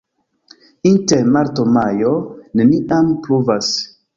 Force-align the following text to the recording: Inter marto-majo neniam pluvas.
Inter 0.91 1.27
marto-majo 1.35 2.13
neniam 2.61 3.13
pluvas. 3.27 3.71